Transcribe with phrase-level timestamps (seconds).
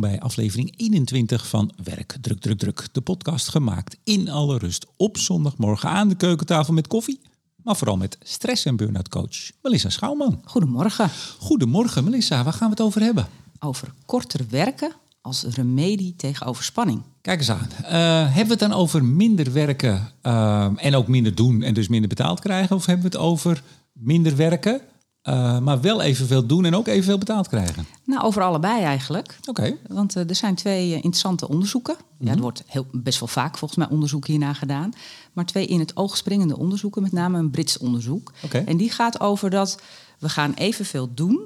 [0.00, 2.88] Welkom bij aflevering 21 van Werk Druk Druk Druk.
[2.92, 7.20] De podcast gemaakt in alle rust op zondagmorgen aan de keukentafel met koffie.
[7.62, 10.40] Maar vooral met stress- en burn-out coach Melissa Schouwman.
[10.44, 11.10] Goedemorgen.
[11.38, 13.26] Goedemorgen Melissa, waar gaan we het over hebben?
[13.58, 17.02] Over korter werken als remedie tegen overspanning.
[17.20, 17.68] Kijk eens aan.
[17.82, 21.88] Eh, hebben we het dan over minder werken eh, en ook minder doen en dus
[21.88, 22.76] minder betaald krijgen?
[22.76, 23.62] Of hebben we het over
[23.92, 24.80] minder werken,
[25.28, 27.86] uh, maar wel evenveel doen en ook evenveel betaald krijgen?
[28.04, 29.38] Nou, over allebei eigenlijk.
[29.48, 29.76] Oké.
[29.88, 31.94] Want uh, er zijn twee uh, interessante onderzoeken.
[31.98, 32.26] Mm -hmm.
[32.26, 34.92] Ja, er wordt heel, best wel vaak volgens mij onderzoek hierna gedaan.
[35.32, 38.32] Maar twee in het oog springende onderzoeken, met name een Brits onderzoek.
[38.44, 38.64] Okay.
[38.64, 39.80] En die gaat over dat
[40.18, 41.40] we gaan evenveel doen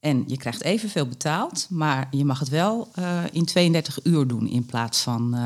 [0.00, 2.88] en je krijgt evenveel betaald, maar je mag het wel
[3.32, 5.36] in 32 uur doen in plaats van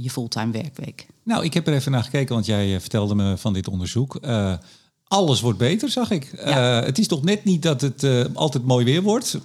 [0.00, 1.06] je fulltime werkweek.
[1.22, 4.18] Nou, ik heb er even naar gekeken, want jij vertelde me van dit onderzoek.
[5.04, 6.32] Alles wordt beter, zag ik.
[6.44, 6.82] Ja.
[6.82, 9.38] het is toch net niet dat het altijd mooi weer wordt.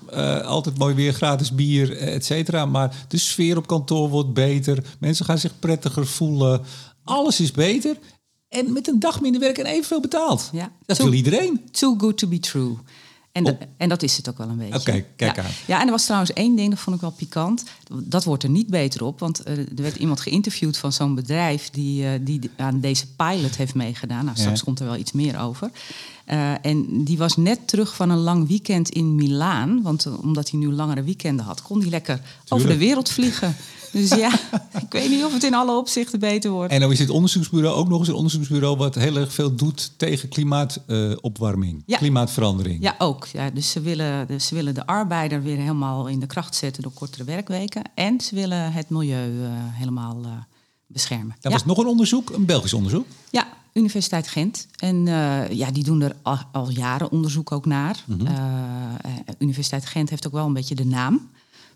[0.44, 2.66] altijd mooi weer, gratis bier, et cetera.
[2.66, 4.84] Maar de sfeer op kantoor wordt beter.
[5.00, 6.62] Mensen gaan zich prettiger voelen.
[7.04, 7.98] Alles is beter.
[8.50, 10.50] En met een dag minder werk en evenveel betaald.
[10.52, 10.72] Ja.
[10.86, 11.62] Dat too, wil iedereen.
[11.72, 12.78] Too good to be true.
[13.32, 14.80] En, dat, en dat is het ook wel een beetje.
[14.80, 15.44] Oké, okay, kijk ja.
[15.44, 15.52] aan.
[15.68, 17.64] Ja, en er was trouwens één ding, dat vond ik wel pikant.
[18.04, 21.70] Dat wordt er niet beter op, want uh, er werd iemand geïnterviewd van zo'n bedrijf...
[21.70, 24.26] Die, uh, die aan deze pilot heeft meegedaan.
[24.26, 24.64] Nou, straks ja.
[24.64, 25.72] komt er wel iets meer over.
[26.32, 29.82] Uh, en die was net terug van een lang weekend in Milaan.
[29.82, 32.50] Want omdat hij nu langere weekenden had, kon hij lekker Tuurlijk.
[32.50, 33.56] over de wereld vliegen.
[33.92, 34.34] Dus ja,
[34.82, 36.74] ik weet niet of het in alle opzichten beter wordt.
[36.74, 38.78] En dan is dit onderzoeksbureau ook nog eens een onderzoeksbureau...
[38.78, 41.98] wat heel erg veel doet tegen klimaatopwarming, uh, ja.
[41.98, 42.82] klimaatverandering.
[42.82, 43.26] Ja, ook.
[43.26, 46.84] Ja, dus, ze willen, dus ze willen de arbeider weer helemaal in de kracht zetten...
[46.84, 47.82] door kortere werkweken.
[47.94, 50.22] En ze willen het milieu uh, helemaal
[50.92, 51.36] beschermen.
[51.40, 51.58] Dat ja.
[51.58, 53.06] was nog een onderzoek, een Belgisch onderzoek?
[53.30, 54.68] Ja, Universiteit Gent.
[54.78, 58.04] En uh, ja, die doen er al, al, jaren onderzoek ook naar.
[58.06, 58.36] Mm -hmm.
[59.40, 61.30] Universiteit Gent heeft ook wel een beetje de naam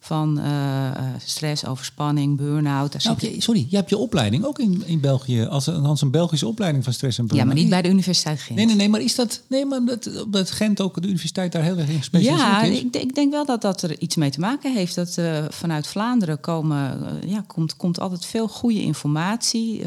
[0.04, 0.92] van uh,
[1.26, 3.04] stress, overspanning, burn-out.
[3.04, 6.12] Nou, je, sorry, je hebt je opleiding ook in, in België, als een, als een
[6.12, 7.48] Belgische opleiding van stress en burn-out.
[7.48, 8.58] Ja, maar niet bij de Universiteit Gent.
[8.58, 11.64] Nee, nee, nee, maar is dat, nee, maar dat, dat Gent ook, de universiteit daar
[11.64, 12.78] heel erg in gespecialiseerd ja, is?
[12.78, 14.96] Ja, ik, ik, denk wel dat dat er iets mee te maken heeft.
[14.96, 19.82] Dat uh, vanuit Vlaanderen komen, uh, ja, komt, komt altijd veel goede informatie.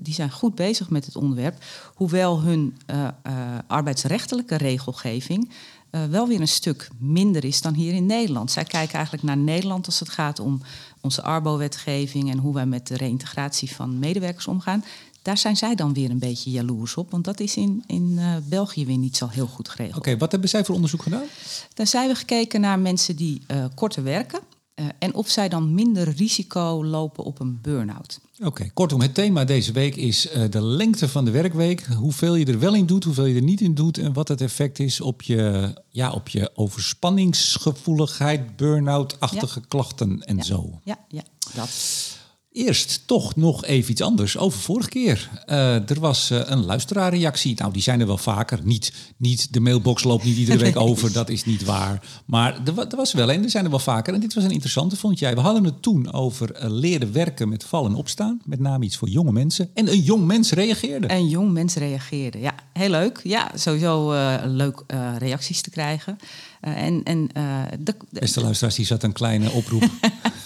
[0.00, 1.54] Die zijn goed bezig met het onderwerp.
[1.94, 2.76] Hoewel hun
[3.66, 5.50] arbeidsrechtelijke regelgeving
[5.90, 8.50] uh, wel weer een stuk minder is dan hier in Nederland.
[8.50, 10.60] Zij kijken eigenlijk naar Nederland als het gaat om
[11.00, 14.84] onze Arbo-wetgeving en hoe wij met de reïntegratie van medewerkers omgaan.
[15.22, 18.36] Daar zijn zij dan weer een beetje jaloers op, want dat is in, in uh,
[18.44, 19.96] België weer niet zo heel goed geregeld.
[19.98, 21.24] Oké, okay, wat hebben zij voor onderzoek gedaan?
[21.74, 24.40] Dan zijn we gekeken naar mensen die uh, korter werken
[24.98, 28.20] en of zij dan minder risico lopen op een burn-out.
[28.38, 31.86] Oké, okay, kortom, het thema deze week is uh, de lengte van de werkweek.
[31.86, 33.98] Hoeveel je er wel in doet, hoeveel je er niet in doet.
[33.98, 39.66] En wat het effect is op je, ja, op je overspanningsgevoeligheid, burn-out-achtige ja.
[39.68, 40.42] klachten en ja.
[40.42, 40.80] zo.
[40.84, 41.22] Ja, ja,
[41.54, 41.68] dat.
[42.58, 45.30] Eerst toch nog even iets anders over vorige keer.
[45.46, 47.54] Uh, er was uh, een luisteraarreactie.
[47.56, 48.60] Nou, die zijn er wel vaker.
[48.62, 52.02] Niet, niet de mailbox loopt niet iedere week over, dat is niet waar.
[52.24, 54.14] Maar er, er was wel een, er zijn er wel vaker.
[54.14, 55.34] En dit was een interessante, vond jij.
[55.34, 58.40] We hadden het toen over uh, leren werken met vallen en opstaan.
[58.44, 59.70] Met name iets voor jonge mensen.
[59.74, 61.12] En een jong mens reageerde.
[61.12, 62.54] Een jong mens reageerde, ja.
[62.72, 63.20] Heel leuk.
[63.22, 64.12] Ja, sowieso
[64.44, 64.82] leuk
[65.18, 66.18] reacties te krijgen.
[66.60, 67.28] en, en,
[67.78, 67.78] de,
[68.10, 69.84] de, Beste luisteraars, hier zat een kleine oproep.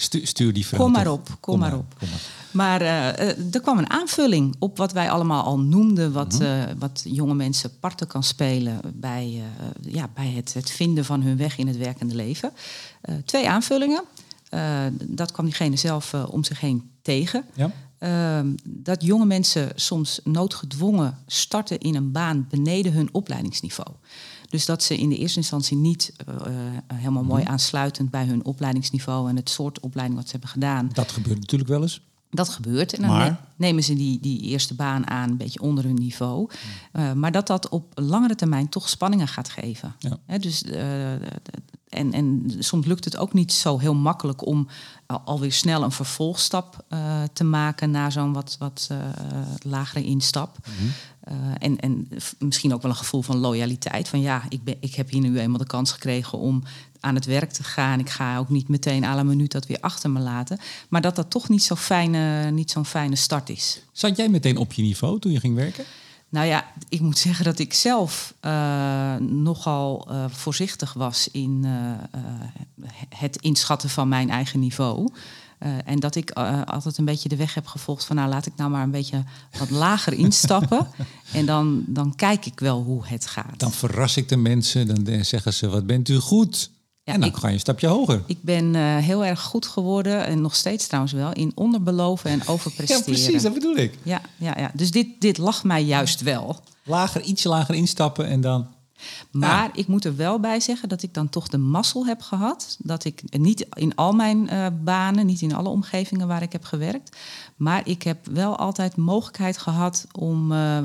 [0.00, 0.80] Stuur, stuur die vrouw.
[0.80, 1.94] Kom maar op, kom, kom maar, maar op.
[1.98, 6.32] Kom maar maar uh, er kwam een aanvulling op wat wij allemaal al noemden, wat,
[6.32, 6.60] mm -hmm.
[6.60, 11.22] uh, wat jonge mensen parten kan spelen bij, uh, ja, bij het, het, vinden van
[11.22, 12.52] hun weg in het werkende leven.
[13.24, 14.02] twee aanvullingen.
[15.02, 17.44] dat kwam diegene zelf om zich heen tegen.
[17.54, 17.70] Ja.
[17.98, 23.88] Ehm, dat jonge mensen soms noodgedwongen starten in een baan beneden hun opleidingsniveau.
[24.50, 26.34] Dus dat ze in de eerste instantie niet uh,
[26.94, 30.90] helemaal mooi aansluitend bij hun opleidingsniveau en het soort opleiding wat ze hebben gedaan.
[30.92, 32.02] Dat gebeurt natuurlijk wel eens.
[32.30, 32.92] Dat gebeurt.
[32.92, 33.40] En dan maar...
[33.56, 36.50] nemen ze die, die eerste baan aan, een beetje onder hun niveau.
[36.92, 39.94] Uh, maar dat dat op langere termijn toch spanningen gaat geven.
[39.98, 40.18] Ja.
[40.26, 41.12] He, dus, uh,
[41.88, 44.68] en, en soms lukt het ook niet zo heel makkelijk om
[45.24, 48.90] alweer snel een vervolgstap uh, te maken naar zo'n wat, wat
[49.62, 50.56] lagere instap.
[50.66, 50.92] Mm -hmm.
[51.28, 52.08] uh, en, en
[52.38, 54.08] misschien ook wel een gevoel van loyaliteit.
[54.08, 56.62] Van ja, ik, ben, ik heb hier nu eenmaal de kans gekregen om
[57.00, 57.98] aan het werk te gaan.
[57.98, 60.58] Ik ga ook niet meteen à la minuut dat weer achter me laten.
[60.88, 63.82] Maar dat dat toch niet zo'n fijne, niet zo'n fijne start is.
[63.92, 65.84] Zat jij meteen op je niveau toen je ging werken?
[66.30, 72.88] Nou ja, ik moet zeggen dat ik zelf uh, nogal uh, voorzichtig was in uh,
[73.08, 75.08] het inschatten van mijn eigen niveau.
[75.84, 76.30] en dat ik
[76.64, 79.24] altijd een beetje de weg heb gevolgd van nou laat ik nou maar een beetje
[79.58, 80.86] wat lager instappen.
[81.32, 83.58] en dan, dan kijk ik wel hoe het gaat.
[83.58, 86.70] Dan verras ik de mensen, dan zeggen ze wat bent u goed.
[87.04, 88.22] Ja, en dan ik- ga je een stapje hoger.
[88.26, 92.38] Ik ben eh, heel erg goed geworden, en nog steeds trouwens wel, in onderbeloven en
[92.46, 93.04] Ja, overpresteren.
[93.04, 93.98] precies, dat bedoel ik.
[94.02, 94.70] Ja, ja, ja.
[94.74, 96.60] Dus dit, dit lag mij juist wel.
[96.84, 98.66] Lager, ietsje lager instappen en dan...
[99.30, 102.76] Maar ik moet er wel bij zeggen dat ik dan toch de mazzel heb gehad.
[102.78, 106.64] Dat ik niet in al mijn eh, banen, niet in alle omgevingen waar ik heb
[106.64, 107.16] gewerkt.
[107.56, 110.78] Maar ik heb wel altijd mogelijkheid gehad om, eh,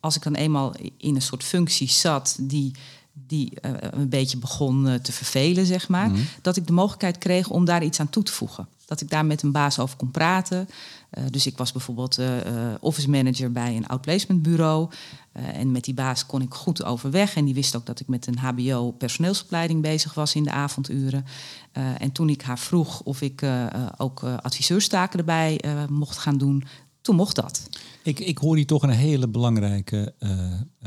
[0.00, 2.74] als ik dan eenmaal in een soort functie zat die,
[3.12, 6.10] die eh, een beetje begon eh, te vervelen, zeg maar.
[6.42, 8.68] Dat ik de mogelijkheid kreeg om daar iets aan toe te voegen.
[8.86, 10.68] Dat ik daar met een baas over kon praten.
[11.10, 12.18] Eh, dus ik was bijvoorbeeld
[12.80, 14.90] office manager bij een outplacement bureau.
[15.32, 17.36] En met die baas kon ik goed overweg.
[17.36, 21.24] En die wist ook dat ik met een HBO personeelsopleiding bezig was in de avonduren.
[21.72, 23.42] En toen ik haar vroeg of ik
[23.96, 26.64] ook adviseurstaken erbij mocht gaan doen,
[27.00, 27.68] toen mocht dat.
[28.02, 30.14] Ik, ik hoor hier toch een hele belangrijke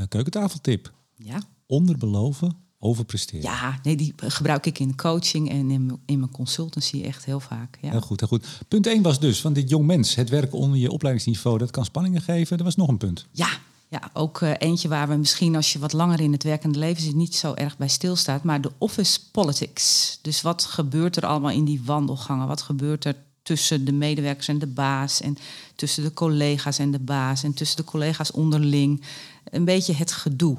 [0.08, 0.92] keukentafeltip.
[1.16, 1.40] Ja.
[1.68, 3.42] Onderbeloven, overpresteren.
[3.42, 7.40] ja, nee, die gebruik ik in coaching en in, mijn- in mijn consultancy echt heel
[7.40, 7.78] vaak.
[7.82, 7.90] Ja.
[7.90, 8.46] Heel goed, heel goed.
[8.68, 10.16] Punt 1 was dus van dit jong mens.
[10.16, 12.58] Het werken onder je opleidingsniveau, dat kan spanningen geven.
[12.58, 13.26] Er was nog een punt.
[13.32, 13.50] Ja,
[13.88, 17.04] ja ook eh, eentje waar we misschien als je wat langer in het werkende leven
[17.04, 18.44] zit niet zo erg bij stilstaat.
[18.44, 20.20] Maar de office politics.
[20.22, 22.48] Dus wat gebeurt er allemaal in die wandelgangen?
[22.48, 25.22] Wat gebeurt er tussen de medewerkers en de baas?
[25.22, 25.38] En
[25.76, 27.44] tussen de collega's en de baas?
[27.44, 29.02] En tussen de collega's onderling?
[29.44, 30.58] Een beetje het gedoe.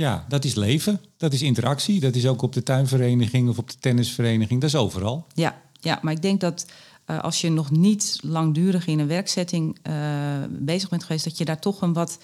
[0.00, 1.00] Ja, dat is leven.
[1.16, 2.00] Dat is interactie.
[2.00, 4.60] Dat is ook op de tuinvereniging of op de tennisvereniging.
[4.60, 5.26] Dat is overal.
[5.34, 6.66] Ja, ja maar ik denk dat
[7.04, 9.94] eh, als je nog niet langdurig in een werksetting eh,
[10.48, 12.18] bezig bent geweest, dat je daar toch een wat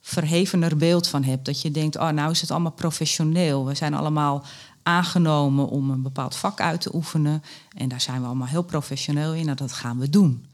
[0.00, 1.44] verhevener beeld van hebt.
[1.44, 3.66] Dat je denkt, oh, nou is het allemaal professioneel.
[3.66, 4.44] We zijn allemaal
[4.82, 7.42] aangenomen om een bepaald vak uit te oefenen.
[7.76, 9.44] En daar zijn we allemaal heel professioneel in.
[9.44, 10.44] Nou, dat gaan we doen.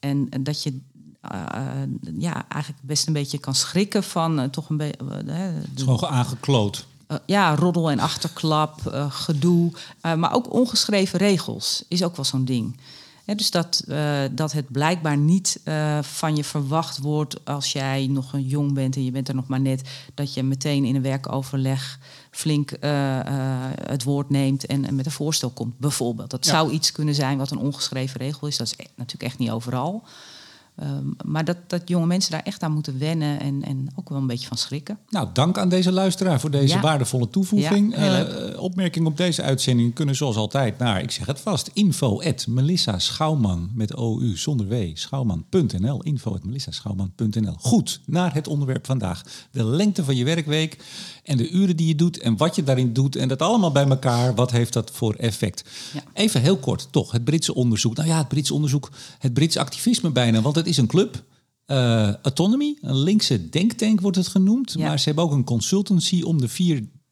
[0.00, 0.80] En, dat je
[2.18, 5.04] ja, eigenlijk best een beetje kan schrikken van eh, toch een beetje.
[5.14, 6.86] Het is gewoon aangekloot.
[7.06, 9.72] Eh, ja, roddel en achterklap, eh, gedoe.
[10.00, 12.76] eh, maar ook ongeschreven regels is ook wel zo'n ding.
[13.36, 18.32] Dus dat, eh, dat het blijkbaar niet eh, van je verwacht wordt als jij nog
[18.32, 21.02] een jong bent en je bent er nog maar net, dat je meteen in een
[21.02, 21.98] werkoverleg
[22.30, 23.26] flink eh, eh,
[23.82, 26.30] het woord neemt en, en met een voorstel komt, bijvoorbeeld.
[26.30, 26.50] Dat Ja.
[26.50, 28.56] zou iets kunnen zijn wat een ongeschreven regel is.
[28.56, 30.02] Dat is e- natuurlijk echt niet overal.
[30.76, 34.18] Ehm, maar dat, dat jonge mensen daar echt aan moeten wennen en, en ook wel
[34.18, 34.98] een beetje van schrikken.
[35.08, 36.80] Nou, dank aan deze luisteraar voor deze Ja.
[36.80, 37.96] waardevolle toevoeging.
[37.96, 38.24] Ja.
[38.24, 42.46] Eh, opmerkingen op deze uitzending kunnen zoals altijd naar, ik zeg het vast, info at
[42.46, 47.54] Melissa Schouwman met OU zonder W, schouwman.nl, info at melissaschouwman.nl.
[47.58, 49.22] Goed, naar het onderwerp vandaag.
[49.50, 50.84] De lengte van je werkweek
[51.26, 53.86] en de uren die je doet en wat je daarin doet en dat allemaal bij
[53.86, 55.64] elkaar, wat heeft dat voor effect?
[55.94, 56.02] Ja.
[56.12, 57.96] Even heel kort, toch, het Britse onderzoek.
[57.96, 61.24] Nou ja, het Britse onderzoek, het Britse activisme bijna, want het is een club.
[61.64, 64.72] Eh, Autonomy, een linkse denktank wordt het genoemd.
[64.72, 64.86] Ja.
[64.86, 66.48] Maar ze hebben ook een consultancy om de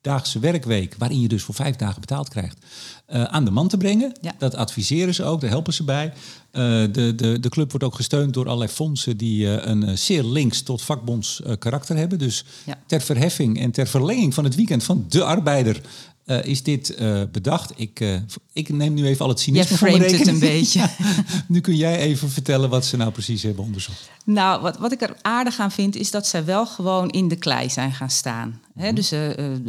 [0.04, 2.58] vierdaagse werkweek, waarin je dus voor vijf dagen betaald krijgt,
[3.06, 4.12] eh, aan de man te brengen.
[4.20, 4.32] Ja.
[4.38, 6.12] Dat adviseren ze ook, daar helpen ze bij.
[6.50, 6.62] Eh,
[6.92, 10.62] de, de, de club wordt ook gesteund door allerlei fondsen die eh, een zeer links
[10.62, 12.18] tot vakbonds karakter hebben.
[12.18, 12.78] Dus Ja.
[12.86, 15.80] ter verheffing en ter verlenging van het weekend van de arbeider
[16.24, 17.72] eh, is dit eh, bedacht.
[17.76, 18.16] Ik, eh,
[18.52, 20.42] ik neem nu even al het cynisme van mijn framet het rekening.
[20.42, 20.88] een beetje.
[21.48, 24.10] Nu kun jij even vertellen wat ze nou precies hebben onderzocht.
[24.24, 27.36] Nou, wat, wat ik er aardig aan vind, is dat zij wel gewoon in de
[27.36, 28.60] klei zijn gaan staan.
[28.74, 29.12] Hè, dus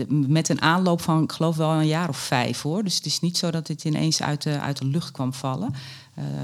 [0.08, 2.84] met een aanloop van, ik geloof wel een jaar of vijf hoor.
[2.84, 5.74] Dus het is niet zo dat dit ineens uit de, uit de lucht kwam vallen.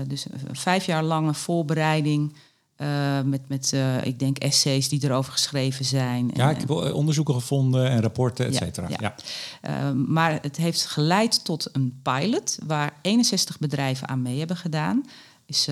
[0.08, 2.34] Dus een vijf jaar lange voorbereiding.
[2.82, 6.32] Eh, met, met eh, ik denk, essays die erover geschreven zijn.
[6.34, 8.88] Ja, En- ik heb eh, onderzoeken gevonden en rapporten, et cetera.
[8.90, 9.16] ja.
[9.62, 9.94] Ja.
[9.94, 15.06] Maar het heeft geleid tot een pilot waar 61 bedrijven aan mee hebben gedaan.
[15.46, 15.68] Is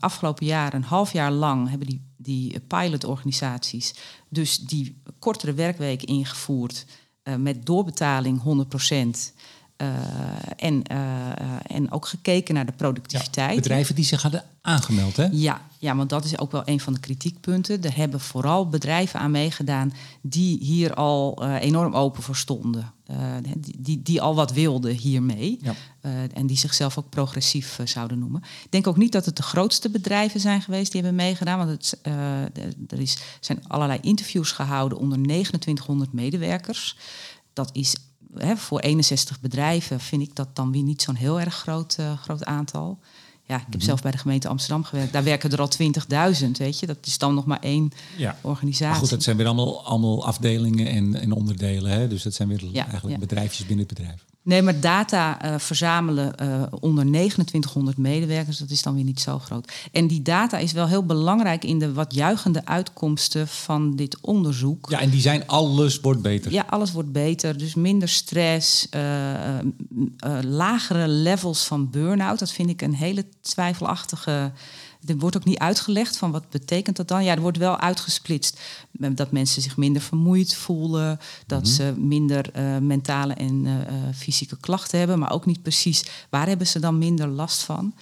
[0.00, 3.94] afgelopen jaar, een half jaar lang, hebben die, die pilotorganisaties
[4.28, 6.84] dus die kortere werkweek ingevoerd
[7.38, 8.68] met doorbetaling 100
[9.76, 9.88] eh,
[10.56, 10.96] en, eh,
[11.66, 13.56] en ook gekeken naar de productiviteit.
[13.56, 15.28] Bedrijven die zich hadden aangemeld, hè?
[15.32, 17.82] Ja, ja, want dat is ook wel een van de kritiekpunten.
[17.82, 22.94] Er hebben vooral bedrijven aan meegedaan die hier al eh, enorm open voor stonden.
[23.42, 25.58] Die, die, die al wat wilden hiermee.
[25.62, 25.74] Ja.
[26.32, 28.42] En die zichzelf ook progressief zouden noemen.
[28.64, 31.58] Ik denk ook niet dat het de grootste bedrijven zijn geweest die hebben meegedaan.
[31.58, 31.98] Want het,
[32.88, 36.96] er is, zijn allerlei interviews gehouden onder 2900 medewerkers.
[37.52, 37.96] Dat is
[38.38, 42.18] hè, voor 61 bedrijven vind ik dat dan weer niet zo'n heel erg groot, eh,
[42.18, 42.98] groot aantal.
[43.48, 43.84] Ja, ik heb Mhm.
[43.84, 45.12] zelf bij de gemeente Amsterdam gewerkt.
[45.12, 46.86] Daar werken er al 20.000, weet je.
[46.86, 48.38] Dat is dan nog maar één Ja.
[48.40, 48.86] organisatie.
[48.86, 51.90] Maar goed, het zijn weer allemaal, allemaal afdelingen en, en onderdelen.
[51.90, 52.08] Hè?
[52.08, 53.18] Dus dat zijn weer Ja, eigenlijk ja.
[53.26, 54.24] bedrijfjes binnen het bedrijf.
[54.46, 59.38] Nee, maar data uh, verzamelen uh, onder 2900 medewerkers, dat is dan weer niet zo
[59.38, 59.72] groot.
[59.92, 64.90] En die data is wel heel belangrijk in de wat juichende uitkomsten van dit onderzoek.
[64.90, 66.52] Ja, en die zijn alles wordt beter.
[66.52, 67.58] Ja, alles wordt beter.
[67.58, 69.58] Dus minder stress, uh,
[70.42, 72.38] lagere levels van burn-out.
[72.38, 74.52] Dat vind ik een hele twijfelachtige
[75.06, 77.24] er wordt ook niet uitgelegd van wat betekent dat dan.
[77.24, 78.60] Ja, er wordt wel uitgesplitst
[78.92, 81.70] dat mensen zich minder vermoeid voelen, dat mhm.
[81.70, 83.74] ze minder uh, mentale en uh,
[84.14, 87.94] fysieke klachten hebben, maar ook niet precies waar hebben ze dan minder last van.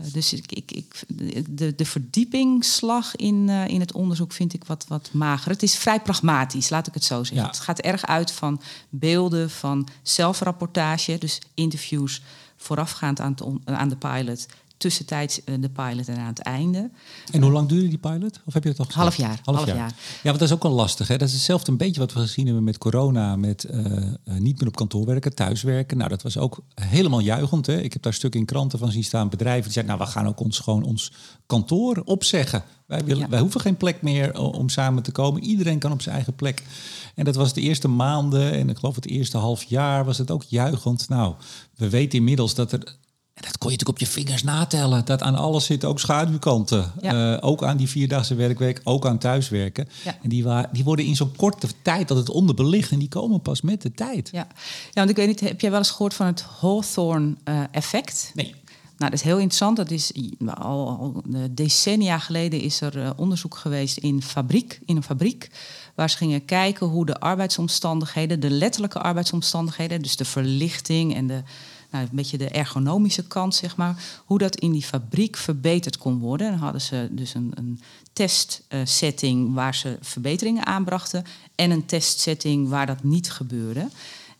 [0.00, 1.02] Uh, dus ik, ik, ik,
[1.48, 5.50] de, de verdiepingsslag in, in het onderzoek vind ik wat, wat mager.
[5.50, 7.46] Het is vrij pragmatisch, laat ik het zo zeggen.
[7.46, 12.22] Het gaat erg uit van beelden, van zelfrapportage, dus interviews
[12.56, 13.34] voorafgaand aan,
[13.64, 14.46] aan de pilot
[14.76, 16.90] tussentijds eh, de pilot en aan het einde.
[17.32, 18.40] En hoe lang duurde die pilot?
[18.44, 19.40] Of heb je het al Half jaar.
[19.44, 19.76] Half, jaar.
[19.76, 21.08] Ja, want dat is ook wel lastig.
[21.08, 21.16] Hè?
[21.16, 23.84] Dat is hetzelfde een beetje wat we gezien hebben met corona, met uh,
[24.38, 25.96] niet meer op kantoor werken, thuiswerken.
[25.96, 27.66] Nou, dat was ook helemaal juichend.
[27.66, 27.80] Hè?
[27.80, 30.28] Ik heb daar stuk in kranten van zien staan, bedrijven die zeiden, nou, we gaan
[30.28, 31.12] ook ons gewoon ons
[31.46, 32.62] kantoor opzeggen.
[32.86, 35.42] Wij, willen, wij hoeven geen plek meer om samen te komen.
[35.42, 36.62] Iedereen kan op zijn eigen plek.
[37.14, 40.30] En dat was de eerste maanden en ik geloof het eerste half jaar was het
[40.30, 41.08] ook juichend.
[41.08, 41.34] Nou,
[41.76, 42.96] we weten inmiddels dat er
[43.34, 45.04] en dat kon je natuurlijk op je vingers natellen.
[45.04, 46.92] Dat aan alles zitten ook schaduwkanten.
[47.00, 49.88] Eh, ook aan die vierdaagse werkweek, ook aan thuiswerken.
[50.04, 52.90] En die, die worden in zo'n korte tijd dat het onderbelicht.
[52.90, 54.28] En die komen pas met de tijd.
[54.32, 54.46] Ja.
[54.84, 58.32] ja, want ik weet niet, heb jij wel eens gehoord van het Hawthorne-effect?
[58.34, 58.54] nee.
[58.96, 59.76] Nou, dat is heel interessant.
[59.76, 60.12] Dat is
[60.46, 65.50] al, al decennia geleden is er uh, onderzoek geweest in, fabriek, in een fabriek.
[65.94, 71.42] Waar ze gingen kijken hoe de arbeidsomstandigheden, de letterlijke arbeidsomstandigheden, dus de verlichting en de
[71.94, 76.18] nou, een beetje de ergonomische kant, zeg maar, hoe dat in die fabriek verbeterd kon
[76.18, 76.50] worden.
[76.50, 77.80] Dan hadden ze dus een, een
[78.12, 81.24] testsetting waar ze verbeteringen aanbrachten
[81.54, 83.88] en een testsetting waar dat niet gebeurde.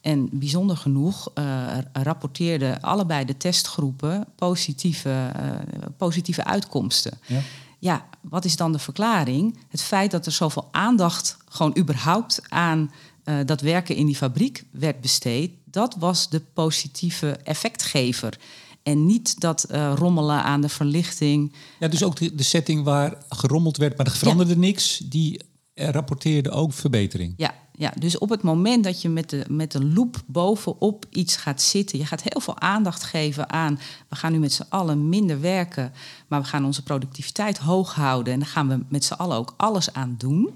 [0.00, 5.50] En bijzonder genoeg uh, rapporteerden allebei de testgroepen positieve, uh,
[5.96, 7.18] positieve uitkomsten.
[7.26, 7.40] Ja.
[7.78, 9.58] ja, wat is dan de verklaring?
[9.68, 12.90] Het feit dat er zoveel aandacht gewoon überhaupt aan
[13.24, 18.38] uh, dat werken in die fabriek werd besteed, dat was de positieve effectgever.
[18.82, 21.52] En niet dat uh, rommelen aan de verlichting.
[21.78, 25.40] Ja, dus ook de, de setting waar gerommeld werd, maar er veranderde niks, die
[25.74, 27.34] rapporteerde ook verbetering.
[27.36, 31.36] Ja, ja, dus op het moment dat je met de, met de loop bovenop iets
[31.36, 33.78] gaat zitten, je gaat heel veel aandacht geven aan,
[34.08, 35.92] we gaan nu met z'n allen minder werken,
[36.28, 39.54] maar we gaan onze productiviteit hoog houden en daar gaan we met z'n allen ook
[39.56, 40.50] alles aan doen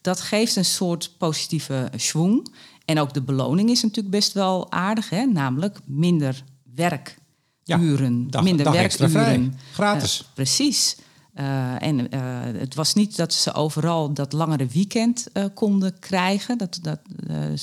[0.00, 2.48] dat geeft een soort positieve schwung.
[2.84, 5.24] En ook de beloning is natuurlijk best wel aardig, hè?
[5.24, 9.54] namelijk minder werkuren, ja, minder dag werkuren.
[9.72, 10.20] Gratis.
[10.20, 10.96] Uh, precies.
[11.34, 16.58] Uh, en uh, het was niet dat ze overal dat langere weekend konden krijgen.
[16.58, 17.00] Dat, dat,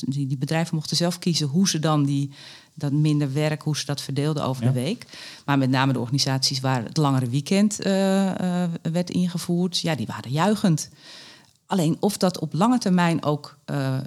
[0.01, 2.31] die, die, bedrijven mochten zelf kiezen hoe ze dan die,
[2.73, 5.05] dat minder werk, hoe ze dat verdeelden over de week.
[5.45, 7.75] Maar met name de organisaties waar het langere weekend
[8.81, 10.89] werd ingevoerd, ja, die waren juichend.
[11.67, 13.97] Alleen of dat op lange termijn ook uh,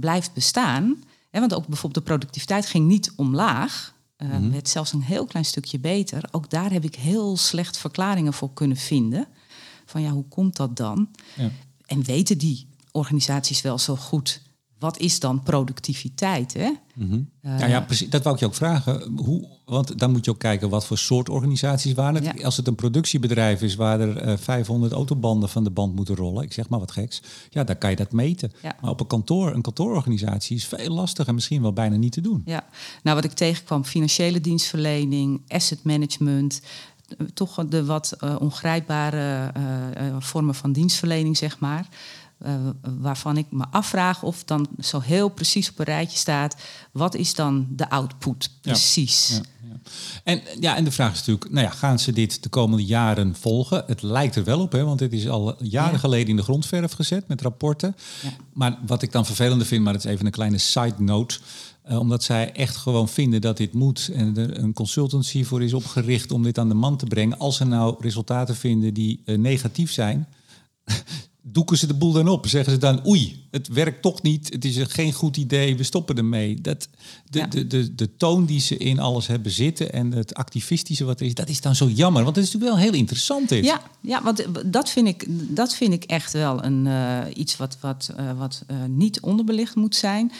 [0.00, 1.04] blijft bestaan.
[1.30, 3.94] Hè, want ook bijvoorbeeld de productiviteit ging niet omlaag.
[4.18, 6.28] Uh, mm werd zelfs een heel klein stukje beter.
[6.30, 9.26] Ook daar heb ik heel slecht verklaringen voor kunnen vinden.
[9.84, 11.08] Van ja, hoe komt dat dan?
[11.36, 11.50] Ja.
[11.86, 14.42] En weten die organisaties wel zo goed
[14.78, 16.52] wat is dan productiviteit?
[16.54, 16.70] Hè?
[16.94, 18.10] Mm ja, ja, precies.
[18.10, 19.12] Dat wou ik je ook vragen.
[19.16, 22.44] Hoe, want dan moet je ook kijken wat voor soort organisaties waren het.
[22.44, 26.16] Als het een productiebedrijf is waar er uh, eh, 500 autobanden van de band moeten
[26.16, 28.52] rollen, ik zeg maar wat geks, ja, dan kan je dat meten.
[28.80, 32.20] Maar op een kantoor, een kantoororganisatie is veel lastiger en misschien wel bijna niet te
[32.20, 32.42] doen.
[32.44, 32.64] Ja,
[33.02, 36.60] nou wat ik tegenkwam, financiële dienstverlening, asset management,
[37.08, 39.52] eh, toch de wat uh, ongrijpbare
[40.18, 41.88] vormen van dienstverlening, zeg maar.
[42.44, 46.56] Uh, waarvan ik me afvraag of dan zo heel precies op een rijtje staat,
[46.92, 49.28] wat is dan de output precies?
[49.28, 49.76] Ja, ja,
[50.24, 53.34] en, ja, en de vraag is natuurlijk, nou ja, gaan ze dit de komende jaren
[53.36, 53.84] volgen?
[53.86, 56.92] Het lijkt er wel op, hè, want dit is al jaren geleden in de grondverf
[56.92, 57.96] gezet met rapporten.
[58.52, 61.38] Maar wat ik dan vervelender vind, maar dat is even een kleine side note.
[61.88, 64.10] Uh, omdat zij echt gewoon vinden dat dit moet.
[64.14, 67.38] En er een consultancy voor is opgericht om dit aan de man te brengen.
[67.38, 70.28] Als ze nou resultaten vinden die uh, negatief zijn,
[71.56, 72.46] doeken ze de boel dan op.
[72.46, 74.52] Zeggen ze dan, oei, het werkt toch niet.
[74.52, 76.60] Het is geen goed idee, we stoppen ermee.
[76.60, 76.88] Dat,
[77.30, 81.20] de, de, de, de toon die ze in alles hebben zitten en het activistische wat
[81.20, 82.24] er is, dat is dan zo jammer.
[82.24, 83.64] Want het is natuurlijk wel heel interessant dit.
[83.64, 87.76] Ja, ja want dat vind ik, dat vind ik echt wel een, uh, iets wat,
[87.80, 90.32] wat, uh, wat uh, niet onderbelicht moet zijn.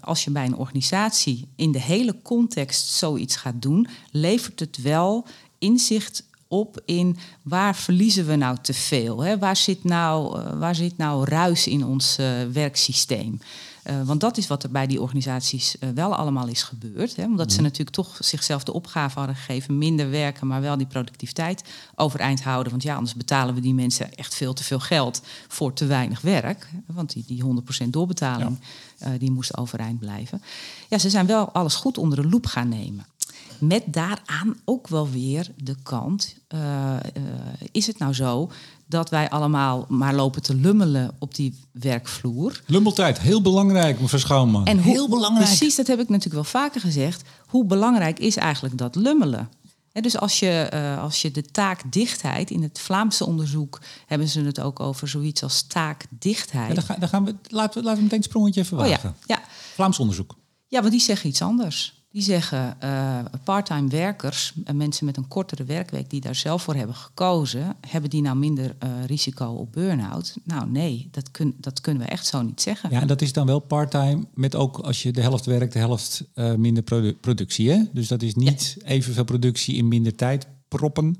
[0.00, 5.26] als je bij een organisatie in de hele context zoiets gaat doen, levert het wel
[5.58, 9.20] inzicht op in waar verliezen we nou te veel?
[9.20, 9.38] Hè?
[9.38, 13.40] Waar, zit nou, uh, waar zit nou ruis in ons uh, werksysteem?
[13.90, 17.16] Uh, want dat is wat er bij die organisaties wel allemaal is gebeurd.
[17.16, 17.24] Hè?
[17.24, 19.78] Omdat ze natuurlijk toch zichzelf de opgave hadden gegeven...
[19.78, 22.70] minder werken, maar wel die productiviteit overeind houden.
[22.70, 25.22] Want ja, anders betalen we die mensen echt veel te veel geld...
[25.48, 26.68] voor te weinig werk.
[26.86, 27.44] Want die, die
[27.84, 28.58] 100% doorbetaling,
[28.98, 29.18] ja.
[29.18, 30.42] die moest overeind blijven.
[30.88, 33.06] Ja, ze zijn wel alles goed onder de loep gaan nemen.
[33.58, 36.98] Met daaraan ook wel weer de kant: uh, uh,
[37.72, 38.50] is het nou zo
[38.86, 42.62] dat wij allemaal maar lopen te lummelen op die werkvloer?
[42.66, 44.64] Lummeltijd, heel belangrijk, mevrouw Schouwman.
[44.64, 45.46] En hoe, heel belangrijk.
[45.46, 47.22] Precies, dat heb ik natuurlijk wel vaker gezegd.
[47.46, 49.48] Hoe belangrijk is eigenlijk dat lummelen?
[49.92, 54.60] Dus als je, uh, als je de taakdichtheid, in het Vlaamse onderzoek hebben ze het
[54.60, 56.68] ook over zoiets als taakdichtheid.
[56.68, 59.10] Ja, dan, ga, dan gaan we, laten we, laten we meteen een sprongetje even wagen.
[59.10, 59.42] Oh ja, ja.
[59.74, 60.36] Vlaams onderzoek.
[60.68, 62.05] Ja, want die zeggen iets anders.
[62.16, 66.74] Die zeggen uh, parttime werkers, uh, mensen met een kortere werkweek die daar zelf voor
[66.74, 70.36] hebben gekozen, hebben die nou minder uh, risico op burn-out?
[70.44, 72.90] Nou nee, dat, kun, dat kunnen we echt zo niet zeggen.
[72.90, 75.78] Ja, en dat is dan wel parttime met ook als je de helft werkt, de
[75.78, 76.24] helft
[76.56, 77.70] minder produ productie.
[77.70, 77.82] Hè?
[77.92, 78.86] Dus dat is niet ja.
[78.86, 81.18] evenveel productie in minder tijd proppen.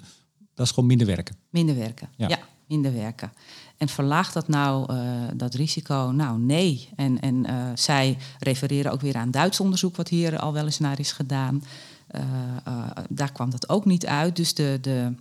[0.55, 1.37] Dat is gewoon minder werken.
[1.50, 2.38] Minder werken, ja, ja
[2.69, 3.33] minder werken.
[3.76, 5.00] En verlaagt dat nou uh,
[5.35, 6.11] dat risico?
[6.14, 6.88] Nou, nee.
[6.97, 10.78] En, en uh, zij refereren ook weer aan Duits onderzoek, wat hier al wel eens
[10.78, 11.64] naar is gedaan.
[12.11, 12.23] Uh,
[13.09, 14.37] daar kwam dat ook niet uit.
[14.37, 15.14] Dus de, de,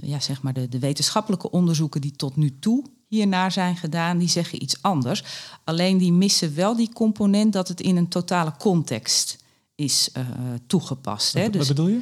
[0.00, 4.28] ja, zeg maar de, de wetenschappelijke onderzoeken die tot nu toe hiernaar zijn gedaan, die
[4.28, 5.24] zeggen iets anders.
[5.64, 9.44] Alleen die missen wel die component dat het in een totale context
[9.76, 10.24] is uh,
[10.66, 11.32] toegepast.
[11.32, 11.50] Wat, hè.
[11.50, 12.00] Dus, wat bedoel je?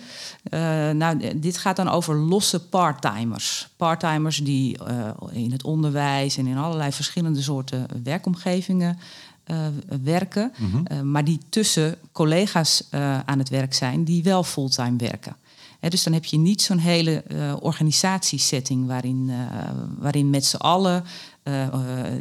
[0.50, 3.68] Uh, nou, dit gaat dan over losse parttimers.
[3.76, 8.98] Parttimers die uh, in het onderwijs en in allerlei verschillende soorten werkomgevingen
[10.02, 11.10] werken, mm -hmm.
[11.10, 12.88] maar die tussen collega's
[13.24, 15.36] aan het werk zijn die wel fulltime werken.
[15.88, 17.24] Dus dan heb je niet zo'n hele
[17.60, 19.30] organisatiesetting waarin,
[19.98, 21.04] waarin met z'n allen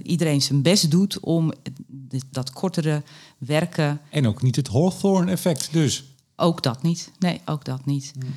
[0.03, 1.53] iedereen zijn best doet om
[2.31, 3.03] dat kortere
[3.37, 4.01] werken.
[4.09, 6.03] En ook niet het Hawthorne-effect dus.
[6.35, 7.11] Ook dat niet.
[7.19, 8.11] Nee, ook dat niet.
[8.19, 8.33] Hmm.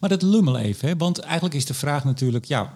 [0.00, 0.96] Maar dat lummel even, hè?
[0.96, 2.72] want eigenlijk is de vraag natuurlijk, ja,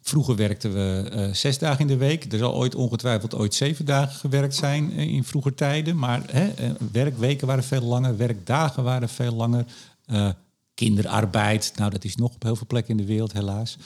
[0.00, 2.32] vroeger werkten we uh, zes dagen in de week.
[2.32, 5.98] Er zal ooit ongetwijfeld ooit zeven dagen gewerkt zijn uh, in vroeger tijden.
[5.98, 6.52] Maar hè,
[6.92, 9.64] werkweken waren veel langer, werkdagen waren veel langer
[10.80, 11.72] kinderarbeid.
[11.76, 13.76] Nou, dat is nog op heel veel plekken in de wereld, helaas.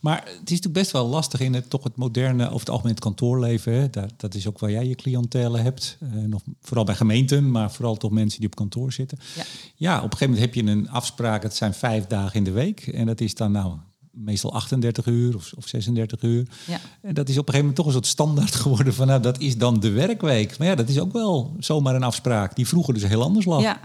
[0.00, 2.92] Maar het is natuurlijk best wel lastig in het, toch het moderne, over het algemeen
[2.92, 3.72] het kantoorleven.
[3.72, 3.90] Hè.
[3.90, 5.98] Daar, dat is ook waar jij je cliëntelen hebt.
[6.02, 9.18] Uh, nog, vooral bij gemeenten, maar vooral toch mensen die op kantoor zitten.
[9.36, 9.42] Ja.
[9.74, 12.50] ja, op een gegeven moment heb je een afspraak, het zijn vijf dagen in de
[12.50, 12.86] week.
[12.86, 13.72] En dat is dan nou
[14.10, 16.46] meestal 38 uur of, of 36 uur.
[16.66, 16.80] Ja.
[17.02, 19.40] En dat is op een gegeven moment toch een soort standaard geworden van nou, dat
[19.40, 20.58] is dan de werkweek.
[20.58, 23.62] Maar ja, dat is ook wel zomaar een afspraak die vroeger dus heel anders lag.
[23.62, 23.80] Ja,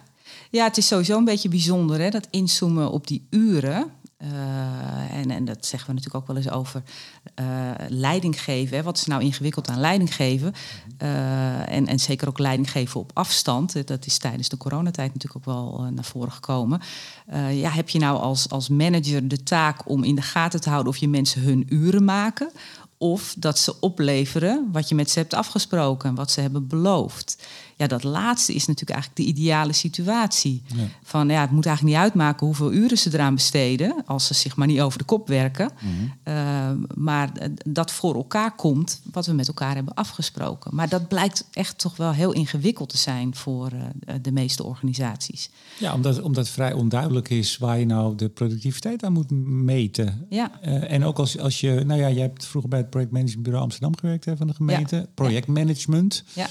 [0.49, 3.91] ja, het is sowieso een beetje bijzonder, hè, dat inzoomen op die uren.
[4.23, 6.83] Uh, en, en dat zeggen we natuurlijk ook wel eens over
[7.39, 8.83] uh, leiding geven.
[8.83, 10.53] Wat is nou ingewikkeld aan leiding geven?
[11.01, 13.87] Uh, en, en zeker ook leiding geven op afstand.
[13.87, 16.81] Dat is tijdens de coronatijd natuurlijk ook wel naar voren gekomen.
[17.51, 20.93] ja, heb je nou als, als manager de taak om in de gaten te houden
[20.93, 22.51] of je mensen hun uren maken?
[22.97, 27.47] Of dat ze opleveren wat je met ze hebt afgesproken, wat ze hebben beloofd.
[27.79, 30.61] Ja, dat laatste is natuurlijk eigenlijk de ideale situatie.
[30.65, 30.83] Ja.
[31.03, 34.55] Van ja, het moet eigenlijk niet uitmaken hoeveel uren ze eraan besteden, als ze zich
[34.55, 35.71] maar niet over de kop werken.
[35.81, 36.33] Mm -hmm.
[36.33, 37.31] uh, maar
[37.65, 40.75] dat voor elkaar komt wat we met elkaar hebben afgesproken.
[40.75, 45.49] Maar dat blijkt echt toch wel heel ingewikkeld te zijn voor uh, de meeste organisaties.
[45.77, 50.25] Ja, omdat, omdat het vrij onduidelijk is waar je nou de productiviteit aan moet meten.
[50.29, 50.51] Ja.
[50.65, 53.97] Uh, en ook als, als je, nou ja, jij hebt vroeger bij het projectmanagementbureau Amsterdam
[53.97, 54.95] gewerkt hè, van de gemeente.
[54.95, 55.05] Ja.
[55.13, 56.23] Projectmanagement.
[56.33, 56.41] Ja.
[56.41, 56.49] Ja,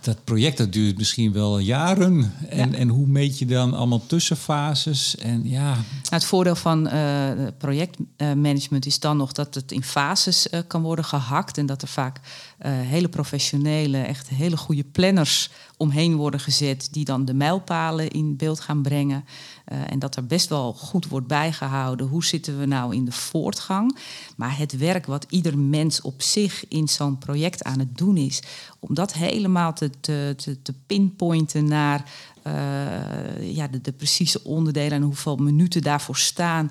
[0.00, 2.32] dat project dat duurt misschien wel jaren.
[2.48, 2.76] En, ja.
[2.76, 5.16] en hoe meet je dan allemaal tussenfases?
[5.16, 5.74] En ja.
[5.74, 10.82] Nou, het voordeel van uh, projectmanagement is dan nog dat het in fases uh, kan
[10.82, 11.58] worden gehakt.
[11.58, 12.20] En dat er vaak
[12.66, 16.88] hele professionele, echt hele goede planners omheen worden gezet.
[16.92, 19.24] Die dan de mijlpalen in beeld gaan brengen.
[19.64, 22.06] en dat er best wel goed wordt bijgehouden.
[22.06, 23.98] Hoe zitten we nou in de voortgang?
[24.36, 28.42] Maar het werk wat ieder mens op zich in zo'n project aan het doen is.
[28.78, 32.04] Om dat helemaal te, te, te, te pinpointen naar
[32.46, 36.70] uh, ja, de, de, precieze onderdelen en hoeveel minuten daarvoor staan.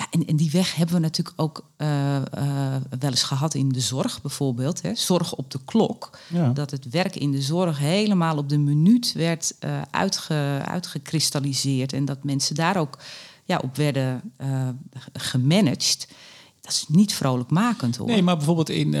[0.00, 3.68] Ja, en, en die weg hebben we natuurlijk ook uh, uh, wel eens gehad in
[3.68, 4.82] de zorg bijvoorbeeld.
[4.82, 4.94] Hè.
[4.94, 6.18] Zorg op de klok.
[6.28, 6.48] Ja.
[6.48, 9.54] Dat het werk in de zorg helemaal op de minuut werd
[9.90, 11.92] uitge, uitgekristalliseerd.
[11.92, 12.98] En dat mensen daar ook
[13.44, 14.32] ja, op werden
[15.12, 16.08] gemanaged
[16.70, 18.06] dat is niet vrolijkmakend hoor.
[18.06, 18.92] Nee, maar bijvoorbeeld in uh,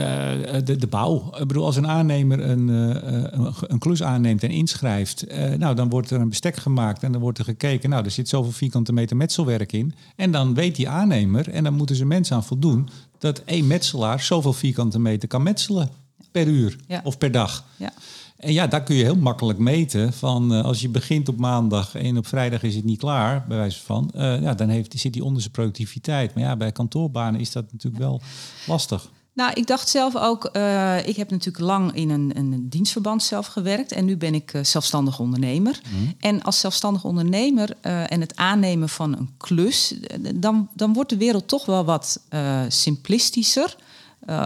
[0.64, 1.32] de, de bouw.
[1.38, 2.88] Ik bedoel, als een aannemer een, uh,
[3.30, 7.12] een, een klus aanneemt en inschrijft, uh, nou dan wordt er een bestek gemaakt en
[7.12, 9.94] dan wordt er gekeken, nou er zit zoveel vierkante meter metselwerk in.
[10.16, 14.20] En dan weet die aannemer, en dan moeten ze mensen aan voldoen, dat één metselaar
[14.20, 15.90] zoveel vierkante meter kan metselen.
[16.30, 17.00] per uur Ja.
[17.04, 17.64] of per dag.
[17.76, 17.92] Ja.
[18.40, 21.94] En ja, daar kun je heel makkelijk meten van eh, als je begint op maandag
[21.94, 25.12] en op vrijdag is het niet klaar, bij wijze van, eh, ja, dan heeft, zit
[25.12, 26.34] die onder zijn productiviteit.
[26.34, 28.20] Maar ja, bij kantoorbanen is dat natuurlijk wel
[28.66, 29.10] lastig.
[29.32, 33.46] Nou, ik dacht zelf ook, eh, ik heb natuurlijk lang in een, een dienstverband zelf
[33.46, 35.80] gewerkt en nu ben ik zelfstandig ondernemer.
[36.18, 39.94] En als zelfstandig ondernemer en het aannemen van een klus,
[40.34, 42.20] dan, dan wordt de wereld toch wel wat
[42.68, 43.76] simplistischer.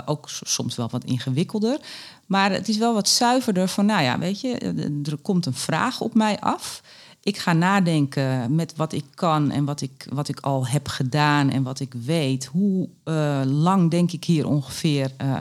[0.04, 1.78] Ook soms wel wat ingewikkelder.
[2.26, 5.54] Maar het is wel wat zuiverder van, nou ja, weet je, eh, er komt een
[5.54, 6.82] vraag op mij af.
[7.20, 11.50] Ik ga nadenken met wat ik kan en wat ik, wat ik al heb gedaan
[11.50, 12.44] en wat ik weet.
[12.44, 15.38] Hoe eh, lang denk ik hier ongeveer eh,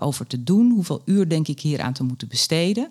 [0.00, 0.70] over te doen?
[0.70, 2.88] Hoeveel uur denk ik hier aan te moeten besteden?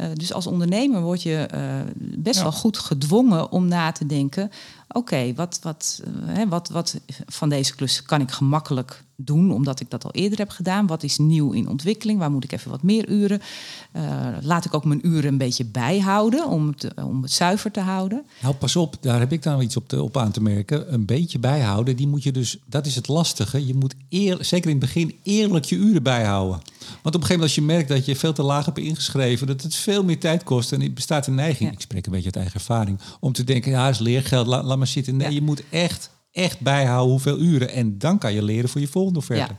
[0.00, 1.62] Eh, dus als ondernemer word je eh,
[1.96, 2.42] best Ja.
[2.42, 4.50] wel goed gedwongen om na te denken:
[4.88, 9.80] oké, wat, wat, eh, hè, wat, wat van deze klus kan ik gemakkelijk doen, omdat
[9.80, 10.86] ik dat al eerder heb gedaan?
[10.86, 12.18] Wat is nieuw in ontwikkeling?
[12.18, 13.40] Waar moet ik even wat meer uren?
[14.40, 18.24] Laat ik ook mijn uren een beetje bijhouden om het, om het zuiver te houden.
[18.42, 20.92] Nou, pas op, daar heb ik dan iets op, te, op aan te merken.
[20.92, 23.66] Een beetje bijhouden, die moet je dus, dat is het lastige.
[23.66, 26.60] Je moet eer, zeker in het begin eerlijk je uren bijhouden.
[27.02, 29.46] Want op een gegeven moment als je merkt dat je veel te laag hebt ingeschreven,
[29.46, 30.72] dat het veel meer tijd kost.
[30.72, 31.74] En bestaat een neiging, Ja.
[31.74, 34.78] ik spreek een beetje uit eigen ervaring, om te denken, ja, is leergeld, laat, laat
[34.78, 35.16] maar zitten.
[35.16, 35.34] Nee, Ja.
[35.34, 37.70] je moet echt, echt bijhouden hoeveel uren.
[37.72, 39.52] En dan kan je leren voor je volgende offerte.
[39.52, 39.58] Ja.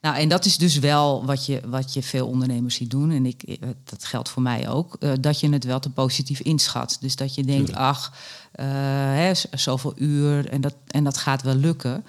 [0.00, 3.10] Nou, en dat is dus wel wat je, wat je veel ondernemers ziet doen.
[3.10, 4.96] En ik, eh, dat geldt voor mij ook.
[5.00, 6.96] eh, dat je het wel te positief inschat.
[7.00, 7.86] Dus dat je denkt, Tuurlijk.
[7.88, 8.12] ach,
[8.52, 12.04] eh, hè, zoveel uur en dat, en dat gaat wel lukken.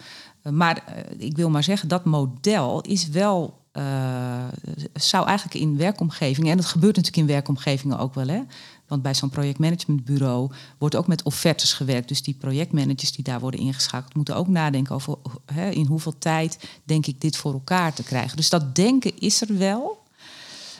[0.51, 0.83] Maar
[1.17, 3.59] ik wil maar zeggen, dat model is wel.
[3.71, 4.47] Eh,
[4.93, 8.41] zou eigenlijk in werkomgevingen, en dat gebeurt natuurlijk in werkomgevingen ook wel, hè?
[8.87, 12.07] Want bij zo'n projectmanagementbureau wordt ook met offertes gewerkt.
[12.07, 16.57] Dus die projectmanagers die daar worden ingeschakeld, moeten ook nadenken over hè, in hoeveel tijd
[16.83, 18.37] denk ik dit voor elkaar te krijgen.
[18.37, 19.99] Dus dat denken is er wel.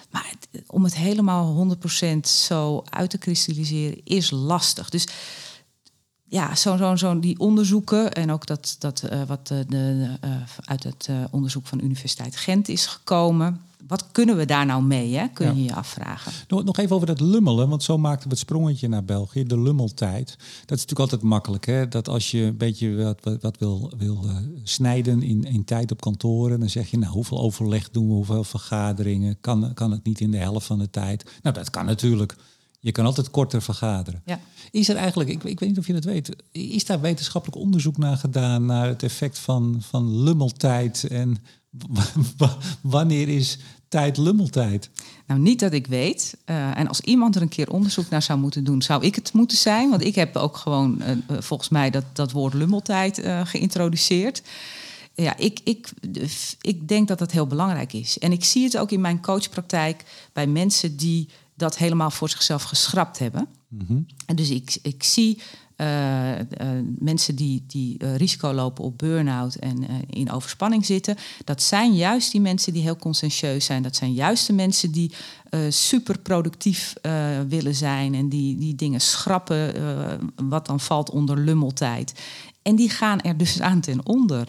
[0.10, 0.34] Maar
[0.68, 1.76] om het helemaal
[2.16, 4.90] 100% zo uit te kristalliseren is lastig.
[4.90, 5.08] Dus
[6.32, 10.32] ja, zo'n zo, zo, die onderzoeken en ook dat, dat eh, wat de, de, eh,
[10.66, 13.62] uit het eh, onderzoek van de Universiteit Gent is gekomen.
[13.88, 15.28] Wat kunnen we daar nou mee, hè?
[15.28, 15.52] kun Ja.
[15.52, 16.32] je je afvragen.
[16.48, 19.60] Nog, nog even over dat lummelen, want zo maakten we het sprongetje naar België, de
[19.60, 20.28] lummeltijd.
[20.66, 21.88] Dat is natuurlijk altijd makkelijk, hè?
[21.88, 25.92] dat als je een beetje wat, wat, wat wil, wil eh, snijden in, in tijd
[25.92, 30.04] op kantoren, dan zeg je, nou, hoeveel overleg doen we, hoeveel vergaderingen, kan, kan het
[30.04, 31.32] niet in de helft van de tijd?
[31.42, 32.36] Nou, dat kan natuurlijk.
[32.84, 34.22] Je kan altijd korter vergaderen.
[34.26, 34.40] Ja.
[34.72, 37.98] Is er eigenlijk, ik, ik weet niet of je dat weet, is daar wetenschappelijk onderzoek
[37.98, 41.38] naar gedaan naar het effect van, van lummeltijd en
[42.82, 44.90] wanneer is tijd lummeltijd?
[45.28, 46.38] Nou, niet dat ik weet.
[46.46, 49.34] Eh, en als iemand er een keer onderzoek naar zou moeten doen, zou ik het
[49.34, 49.90] moeten zijn.
[49.90, 54.42] Want ik heb ook gewoon eh, eh, volgens mij dat, dat woord lummeltijd geïntroduceerd.
[55.14, 55.90] Ja, ik, ik,
[56.62, 58.20] ik denk dat dat heel belangrijk is.
[58.20, 62.64] En ik zie het ook in mijn coachpraktijk bij mensen die dat helemaal voor zichzelf
[62.64, 63.48] geschrapt hebben.
[64.26, 65.42] En dus ik, ik zie
[65.82, 66.46] eh, eh,
[67.00, 71.16] mensen die, die eh, risico lopen op burn-out en in overspanning zitten.
[71.44, 73.84] Dat zijn juist die mensen die heel conscientieus zijn.
[73.84, 75.12] Dat zijn juist de mensen die
[75.70, 76.94] super productief
[77.48, 79.74] willen zijn en die, die dingen schrappen,
[80.50, 82.14] wat dan valt onder lummeltijd.
[82.62, 84.48] En die gaan er dus aan ten onder.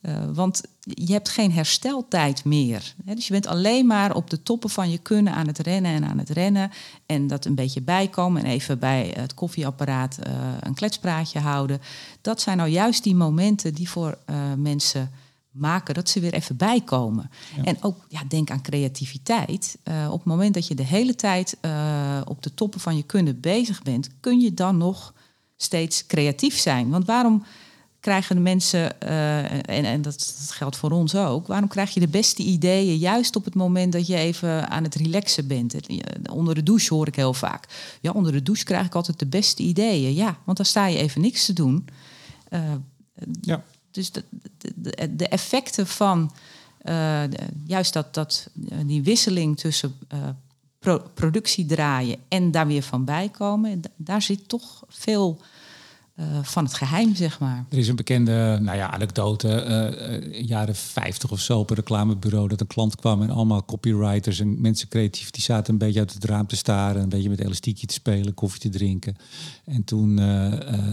[0.00, 2.94] Eh, want je hebt geen hersteltijd meer.
[3.04, 3.14] Hè?
[3.14, 6.04] Dus je bent alleen maar op de toppen van je kunnen aan het rennen en
[6.04, 6.70] aan het rennen.
[7.06, 11.80] En dat een beetje bijkomen en even bij het koffieapparaat eh, een kletspraatje houden.
[12.20, 15.10] Dat zijn nou juist die momenten die voor eh, mensen
[15.50, 17.30] maken dat ze weer even bijkomen.
[17.64, 19.78] En ook ja, denk aan creativiteit.
[19.84, 21.56] Op het moment dat je de hele tijd
[22.24, 25.14] op de toppen van je kunnen bezig bent, kun je dan nog
[25.56, 26.88] steeds creatief zijn.
[26.88, 27.42] Want waarom
[28.00, 32.00] krijgen de mensen, eh, en, en dat, dat geldt voor ons ook, waarom krijg je
[32.00, 35.74] de beste ideeën juist op het moment dat je even aan het relaxen bent?
[36.32, 37.96] Onder de douche hoor ik heel vaak.
[38.00, 40.14] Ja, onder de douche krijg ik altijd de beste ideeën.
[40.14, 41.86] Ja, want dan sta je even niks te doen.
[42.48, 42.60] Eh,
[43.40, 43.62] Ja.
[43.90, 44.24] dus de,
[45.16, 46.32] de, effecten van
[46.78, 47.22] eh,
[47.66, 48.48] juist dat, dat,
[48.86, 49.98] die wisseling tussen
[50.78, 55.40] pro- productie draaien en daar weer van bijkomen, da- daar zit toch veel
[56.18, 57.64] eh, van het geheim, zeg maar.
[57.68, 61.76] Er is een bekende nou ja, anekdote, eh, eh, jaren 50 of zo op een
[61.76, 65.98] reclamebureau, dat een klant kwam en allemaal copywriters en mensen creatief, die zaten een beetje
[65.98, 69.16] uit het raam te staren, een beetje met elastiekje te spelen, koffie te drinken.
[69.64, 70.16] En toen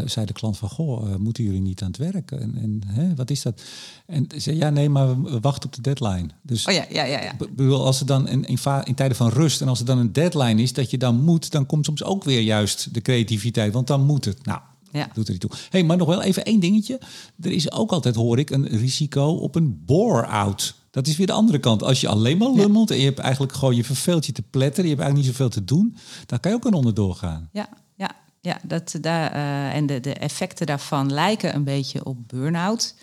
[0.05, 2.31] zei de klant van, goh, moeten jullie niet aan het werk?
[2.31, 3.61] En, en hè, wat is dat?
[4.05, 6.29] En ze zei, ja, nee, maar we wachten op de deadline.
[6.41, 7.21] Dus Oh ja, ja, ja.
[7.21, 7.31] ja.
[7.31, 9.97] ik bedoel, als er dan in, in, in tijden van rust en als er dan
[9.97, 13.73] een deadline is dat je dan moet, dan komt soms ook weer juist de creativiteit,
[13.73, 14.45] want dan moet het.
[14.45, 14.59] Nou,
[14.95, 15.09] Ja.
[15.13, 15.51] doet er niet toe.
[15.69, 16.99] hey, maar nog wel even één dingetje.
[17.41, 20.75] Er is ook altijd, hoor ik, een risico op een bore-out.
[20.91, 21.83] Dat is weer de andere kant.
[21.83, 24.89] Als je alleen maar lummelt en je hebt eigenlijk gewoon je verveelt je te pletteren,
[24.89, 27.49] je hebt eigenlijk niet zoveel te doen, dan kan je ook een onderdoor gaan.
[27.51, 32.17] Ja, ja, ja dat, daar, uh, en de, de effecten daarvan lijken een beetje op
[32.27, 32.95] burn-out.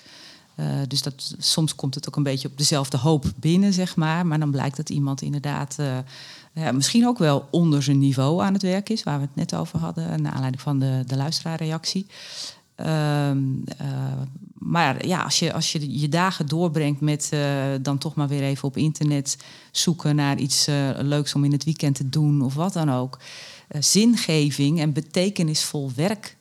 [0.57, 4.27] Uh, dus dat, soms komt het ook een beetje op dezelfde hoop binnen, zeg maar.
[4.27, 5.99] Maar dan blijkt dat iemand inderdaad uh,
[6.53, 9.55] ja, misschien ook wel onder zijn niveau aan het werk is, waar we het net
[9.55, 12.07] over hadden, naar aanleiding van de, de luisteraarreactie.
[12.75, 13.87] Ehm, uh,
[14.59, 17.33] maar ja, als je, als je je dagen doorbrengt met
[17.83, 19.37] dan toch maar weer even op internet
[19.71, 23.19] zoeken naar iets leuks om in het weekend te doen of wat dan ook.
[23.79, 26.37] zingeving en betekenisvol werk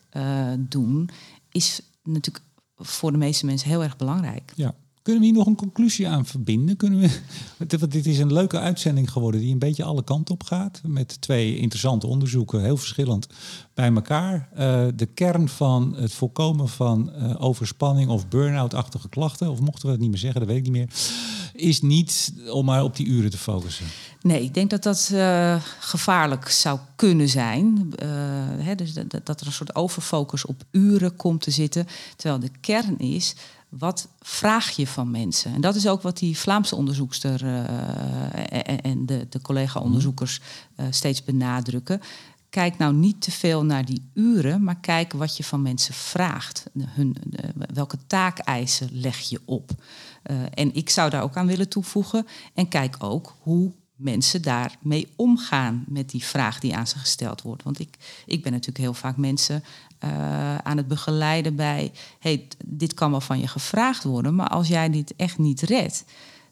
[0.57, 1.09] doen
[1.51, 2.43] is natuurlijk
[2.81, 4.53] voor de meeste mensen heel erg belangrijk.
[4.55, 4.75] Ja.
[5.01, 6.77] Kunnen we hier nog een conclusie aan verbinden?
[6.77, 10.81] Kunnen we, dit is een leuke uitzending geworden die een beetje alle kanten op gaat.
[10.85, 13.27] Met twee interessante onderzoeken, heel verschillend
[13.73, 14.49] bij elkaar.
[14.53, 19.91] Uh, de kern van het voorkomen van uh, overspanning of burn-out-achtige klachten, of mochten we
[19.91, 20.89] dat niet meer zeggen, dat weet ik niet meer,
[21.53, 23.85] is niet om maar op die uren te focussen.
[24.21, 27.93] Nee, ik denk dat dat uh, gevaarlijk zou kunnen zijn.
[28.57, 31.87] Hè, dus dat, dat er een soort overfocus op uren komt te zitten.
[32.15, 33.35] Terwijl de kern is
[33.69, 35.53] wat vraag je van mensen?
[35.53, 37.59] En dat is ook wat die Vlaamse onderzoekster uh,
[38.83, 40.39] en de, de collega-onderzoekers
[40.89, 42.01] steeds benadrukken.
[42.51, 46.65] Kijk nou niet te veel naar die uren, maar kijk wat je van mensen vraagt.
[46.85, 47.15] Hun,
[47.73, 49.71] welke taakeisen leg je op?
[50.53, 52.27] en ik zou daar ook aan willen toevoegen.
[52.53, 57.63] En kijk ook hoe mensen daarmee omgaan met die vraag die aan ze gesteld wordt.
[57.63, 59.63] Want ik, ik ben natuurlijk heel vaak mensen
[60.03, 61.91] uh, aan het begeleiden bij...
[62.19, 66.03] hey, dit kan wel van je gevraagd worden, maar als jij dit echt niet redt...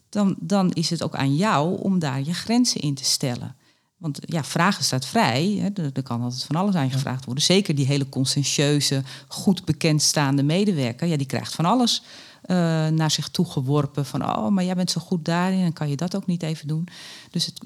[0.09, 3.55] dan, dan is het ook aan jou om daar je grenzen in te stellen.
[3.99, 5.57] Want ja, vragen staat vrij.
[5.61, 5.83] Hè.
[5.83, 7.43] Er, er, kan altijd van alles aan je gevraagd worden.
[7.43, 11.07] Zeker die hele conscientieuze, goed bekendstaande medewerker...
[11.07, 12.03] Ja, die krijgt van alles
[12.45, 14.05] uh, naar zich toe geworpen.
[14.05, 16.67] Van, oh, maar jij bent zo goed daarin en kan je dat ook niet even
[16.67, 16.87] doen.
[17.31, 17.61] Dus het,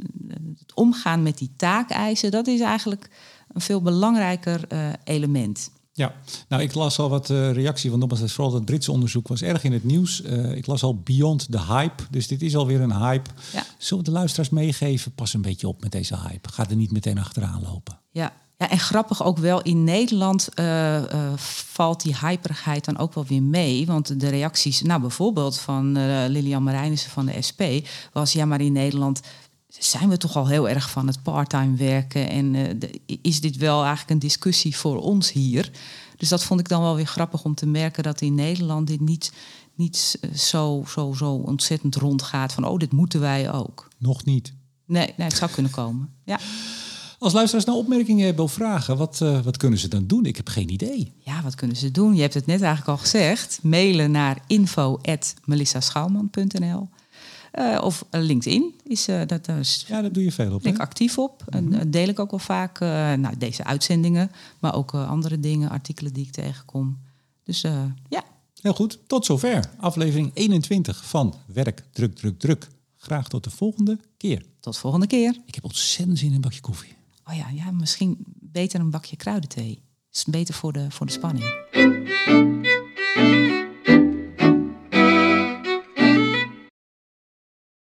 [0.59, 3.09] het omgaan met die taakeisen, dat is eigenlijk
[3.53, 5.71] een veel belangrijker uh, element.
[5.95, 6.13] Ja,
[6.47, 9.63] nou ik las al wat uh, reactie, want nogmaals, vooral het Britse onderzoek was erg
[9.63, 10.21] in het nieuws.
[10.21, 13.29] Uh, ik las al Beyond the Hype, dus dit is alweer een hype.
[13.53, 13.63] Ja.
[13.77, 15.11] Zullen we de luisteraars meegeven?
[15.11, 16.49] Pas een beetje op met deze hype.
[16.49, 17.99] Ga er niet meteen achteraan lopen.
[18.11, 21.33] Ja, ja, en grappig ook wel, in Nederland uh, uh,
[21.71, 23.85] valt die hyperigheid dan ook wel weer mee.
[23.85, 25.91] Want de reacties, nou bijvoorbeeld van
[26.27, 27.61] Lilian Marijnissen van de SP,
[28.13, 29.21] was ja, maar in Nederland
[29.79, 32.29] zijn we toch al heel erg van het parttime werken.
[32.29, 35.71] En de, is dit wel eigenlijk een discussie voor ons hier?
[36.17, 38.99] Dus dat vond ik dan wel weer grappig om te merken dat in Nederland dit
[38.99, 39.33] niet,
[39.75, 43.87] niet zo, zo, zo ontzettend rondgaat van oh, dit moeten wij ook.
[43.97, 44.53] Nog niet.
[44.85, 46.09] Nee, nee het zou kunnen komen.
[46.23, 46.39] Ja.
[47.19, 50.25] Als luisteraars nou opmerkingen hebben of vragen, wat, uh, wat kunnen ze dan doen?
[50.25, 51.13] Ik heb geen idee.
[51.17, 52.15] Ja, wat kunnen ze doen?
[52.15, 53.59] Je hebt het net eigenlijk al gezegd.
[53.61, 56.89] Mailen naar info.melissaschouwman.nl
[57.59, 58.73] uh, Of LinkedIn.
[58.83, 60.61] Is, uh, dat, is, ja, dat doe je veel op.
[60.61, 61.43] Ben ik actief op.
[61.49, 61.73] Mm -hmm.
[61.73, 64.31] En deel ik ook wel vaak nou, deze uitzendingen.
[64.59, 66.99] Maar ook andere dingen, artikelen die ik tegenkom.
[67.43, 67.61] Dus
[68.09, 68.23] ja.
[68.61, 68.99] Heel goed.
[69.07, 69.69] Tot zover.
[69.77, 72.67] Aflevering 21 van Werk, Druk, Druk, Druk.
[72.97, 74.45] Graag tot de volgende keer.
[74.59, 75.37] Tot volgende keer.
[75.45, 76.95] Ik heb ontzettend zin in een bakje koffie.
[77.25, 79.81] Oh ja, ja misschien beter een bakje kruidenthee.
[80.11, 81.45] Is beter voor de, voor de spanning.